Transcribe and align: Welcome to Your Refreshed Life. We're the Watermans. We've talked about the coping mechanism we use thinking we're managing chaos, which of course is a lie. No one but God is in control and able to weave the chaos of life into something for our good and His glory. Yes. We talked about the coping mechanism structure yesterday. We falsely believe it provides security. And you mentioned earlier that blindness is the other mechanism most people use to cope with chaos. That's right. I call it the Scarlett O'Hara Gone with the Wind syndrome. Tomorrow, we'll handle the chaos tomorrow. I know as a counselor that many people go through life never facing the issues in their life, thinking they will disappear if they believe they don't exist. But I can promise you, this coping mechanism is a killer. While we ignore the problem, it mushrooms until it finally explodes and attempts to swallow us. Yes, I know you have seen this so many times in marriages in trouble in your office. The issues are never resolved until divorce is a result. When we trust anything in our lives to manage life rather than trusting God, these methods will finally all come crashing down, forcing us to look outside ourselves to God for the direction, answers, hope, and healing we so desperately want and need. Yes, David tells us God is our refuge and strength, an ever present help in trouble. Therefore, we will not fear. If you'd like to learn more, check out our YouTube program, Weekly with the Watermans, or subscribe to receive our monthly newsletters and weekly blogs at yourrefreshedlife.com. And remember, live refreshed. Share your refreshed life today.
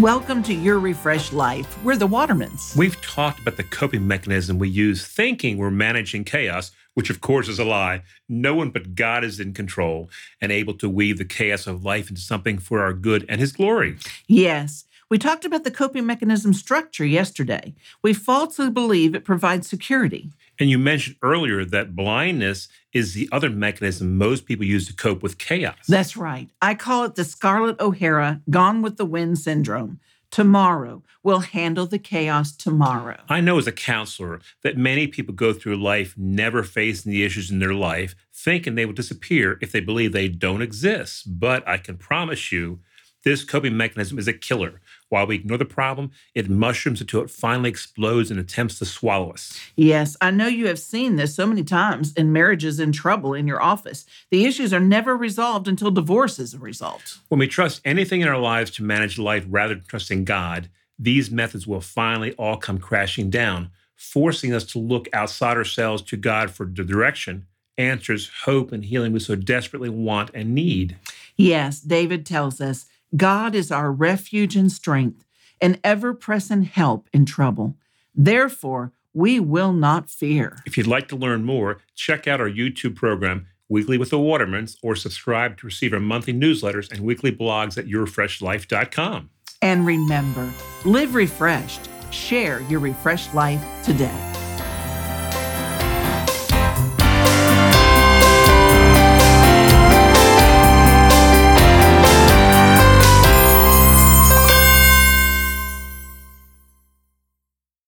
Welcome 0.00 0.42
to 0.44 0.54
Your 0.54 0.78
Refreshed 0.78 1.34
Life. 1.34 1.84
We're 1.84 1.94
the 1.94 2.08
Watermans. 2.08 2.74
We've 2.74 2.98
talked 3.02 3.38
about 3.38 3.58
the 3.58 3.64
coping 3.64 4.08
mechanism 4.08 4.58
we 4.58 4.70
use 4.70 5.06
thinking 5.06 5.58
we're 5.58 5.70
managing 5.70 6.24
chaos, 6.24 6.70
which 6.94 7.10
of 7.10 7.20
course 7.20 7.48
is 7.48 7.58
a 7.58 7.66
lie. 7.66 8.02
No 8.26 8.54
one 8.54 8.70
but 8.70 8.94
God 8.94 9.24
is 9.24 9.38
in 9.38 9.52
control 9.52 10.08
and 10.40 10.50
able 10.50 10.72
to 10.78 10.88
weave 10.88 11.18
the 11.18 11.26
chaos 11.26 11.66
of 11.66 11.84
life 11.84 12.08
into 12.08 12.22
something 12.22 12.56
for 12.56 12.80
our 12.80 12.94
good 12.94 13.26
and 13.28 13.42
His 13.42 13.52
glory. 13.52 13.98
Yes. 14.26 14.86
We 15.10 15.18
talked 15.18 15.44
about 15.44 15.64
the 15.64 15.70
coping 15.70 16.06
mechanism 16.06 16.54
structure 16.54 17.04
yesterday. 17.04 17.74
We 18.00 18.14
falsely 18.14 18.70
believe 18.70 19.14
it 19.14 19.24
provides 19.24 19.68
security. 19.68 20.30
And 20.60 20.68
you 20.68 20.78
mentioned 20.78 21.16
earlier 21.22 21.64
that 21.64 21.96
blindness 21.96 22.68
is 22.92 23.14
the 23.14 23.30
other 23.32 23.48
mechanism 23.48 24.18
most 24.18 24.44
people 24.44 24.66
use 24.66 24.86
to 24.88 24.94
cope 24.94 25.22
with 25.22 25.38
chaos. 25.38 25.86
That's 25.88 26.18
right. 26.18 26.50
I 26.60 26.74
call 26.74 27.04
it 27.04 27.14
the 27.14 27.24
Scarlett 27.24 27.80
O'Hara 27.80 28.42
Gone 28.50 28.82
with 28.82 28.98
the 28.98 29.06
Wind 29.06 29.38
syndrome. 29.38 29.98
Tomorrow, 30.30 31.02
we'll 31.24 31.40
handle 31.40 31.86
the 31.86 31.98
chaos 31.98 32.52
tomorrow. 32.52 33.16
I 33.28 33.40
know 33.40 33.58
as 33.58 33.66
a 33.66 33.72
counselor 33.72 34.40
that 34.62 34.76
many 34.76 35.08
people 35.08 35.34
go 35.34 35.52
through 35.52 35.82
life 35.82 36.14
never 36.16 36.62
facing 36.62 37.10
the 37.10 37.24
issues 37.24 37.50
in 37.50 37.58
their 37.58 37.74
life, 37.74 38.14
thinking 38.32 38.74
they 38.74 38.86
will 38.86 38.92
disappear 38.92 39.58
if 39.60 39.72
they 39.72 39.80
believe 39.80 40.12
they 40.12 40.28
don't 40.28 40.62
exist. 40.62 41.40
But 41.40 41.66
I 41.66 41.78
can 41.78 41.96
promise 41.96 42.52
you, 42.52 42.78
this 43.22 43.44
coping 43.44 43.76
mechanism 43.76 44.18
is 44.18 44.28
a 44.28 44.32
killer. 44.32 44.80
While 45.08 45.26
we 45.26 45.34
ignore 45.34 45.58
the 45.58 45.64
problem, 45.64 46.12
it 46.34 46.48
mushrooms 46.48 47.00
until 47.00 47.22
it 47.22 47.30
finally 47.30 47.68
explodes 47.68 48.30
and 48.30 48.38
attempts 48.38 48.78
to 48.78 48.86
swallow 48.86 49.32
us. 49.32 49.58
Yes, 49.76 50.16
I 50.20 50.30
know 50.30 50.46
you 50.46 50.68
have 50.68 50.78
seen 50.78 51.16
this 51.16 51.34
so 51.34 51.46
many 51.46 51.64
times 51.64 52.12
in 52.14 52.32
marriages 52.32 52.80
in 52.80 52.92
trouble 52.92 53.34
in 53.34 53.46
your 53.46 53.62
office. 53.62 54.06
The 54.30 54.44
issues 54.46 54.72
are 54.72 54.80
never 54.80 55.16
resolved 55.16 55.68
until 55.68 55.90
divorce 55.90 56.38
is 56.38 56.54
a 56.54 56.58
result. 56.58 57.18
When 57.28 57.40
we 57.40 57.48
trust 57.48 57.82
anything 57.84 58.20
in 58.20 58.28
our 58.28 58.38
lives 58.38 58.70
to 58.72 58.84
manage 58.84 59.18
life 59.18 59.44
rather 59.48 59.74
than 59.74 59.84
trusting 59.84 60.24
God, 60.24 60.70
these 60.98 61.30
methods 61.30 61.66
will 61.66 61.80
finally 61.80 62.32
all 62.34 62.56
come 62.56 62.78
crashing 62.78 63.30
down, 63.30 63.70
forcing 63.96 64.54
us 64.54 64.64
to 64.64 64.78
look 64.78 65.08
outside 65.12 65.56
ourselves 65.56 66.02
to 66.02 66.16
God 66.16 66.50
for 66.50 66.66
the 66.66 66.84
direction, 66.84 67.46
answers, 67.76 68.30
hope, 68.44 68.70
and 68.70 68.84
healing 68.84 69.12
we 69.12 69.20
so 69.20 69.34
desperately 69.34 69.88
want 69.88 70.30
and 70.34 70.54
need. 70.54 70.96
Yes, 71.36 71.80
David 71.80 72.26
tells 72.26 72.60
us 72.60 72.86
God 73.16 73.54
is 73.54 73.70
our 73.70 73.90
refuge 73.90 74.56
and 74.56 74.70
strength, 74.70 75.24
an 75.60 75.78
ever 75.82 76.14
present 76.14 76.68
help 76.68 77.08
in 77.12 77.26
trouble. 77.26 77.76
Therefore, 78.14 78.92
we 79.12 79.40
will 79.40 79.72
not 79.72 80.08
fear. 80.08 80.58
If 80.66 80.78
you'd 80.78 80.86
like 80.86 81.08
to 81.08 81.16
learn 81.16 81.44
more, 81.44 81.80
check 81.94 82.28
out 82.28 82.40
our 82.40 82.50
YouTube 82.50 82.94
program, 82.94 83.46
Weekly 83.68 83.98
with 83.98 84.10
the 84.10 84.18
Watermans, 84.18 84.76
or 84.82 84.96
subscribe 84.96 85.56
to 85.58 85.66
receive 85.66 85.92
our 85.92 86.00
monthly 86.00 86.32
newsletters 86.32 86.90
and 86.90 87.00
weekly 87.02 87.30
blogs 87.30 87.78
at 87.78 87.86
yourrefreshedlife.com. 87.86 89.30
And 89.62 89.86
remember, 89.86 90.52
live 90.84 91.14
refreshed. 91.14 91.88
Share 92.10 92.62
your 92.62 92.80
refreshed 92.80 93.34
life 93.34 93.62
today. 93.84 94.39